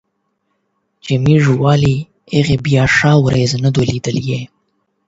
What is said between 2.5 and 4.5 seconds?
بیا ښه ورځ نه ده لیدلې